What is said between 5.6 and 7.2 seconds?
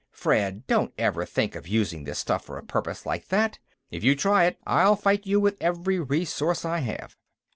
every resource I have."